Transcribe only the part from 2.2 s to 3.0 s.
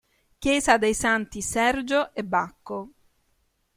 Bacco